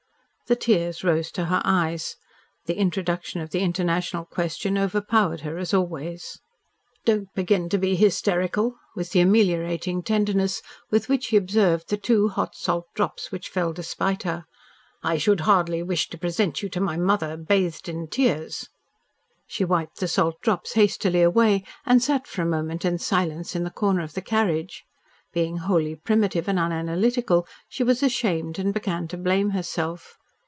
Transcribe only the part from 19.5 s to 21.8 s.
wiped the salt drops hastily away